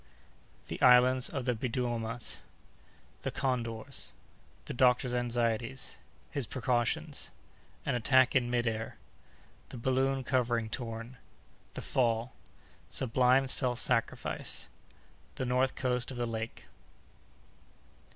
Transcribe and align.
—The 0.67 0.81
Islands 0.81 1.29
of 1.29 1.45
the 1.45 1.53
Biddiomahs.—The 1.53 3.29
Condors.—The 3.29 4.73
Doctor's 4.73 5.13
Anxieties.—His 5.13 6.47
Precautions.—An 6.47 7.93
Attack 7.93 8.35
in 8.35 8.49
Mid 8.49 8.65
air.—The 8.65 9.77
Balloon 9.77 10.23
Covering 10.23 10.69
torn.—The 10.71 11.81
Fall.—Sublime 11.83 13.47
Self 13.47 13.77
Sacrifice.—The 13.77 15.45
Northern 15.45 15.75
Coast 15.75 16.09
of 16.09 16.17
the 16.17 16.25
Lake. 16.25 16.65